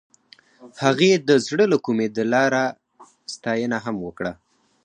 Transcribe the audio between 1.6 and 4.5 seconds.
له کومې د لاره ستاینه هم وکړه.